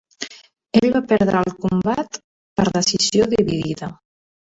Ell 0.79 0.85
va 0.93 1.01
perdre 1.11 1.43
el 1.47 1.53
combat 1.65 2.17
per 2.61 2.65
decisió 2.79 3.29
dividida. 3.35 3.91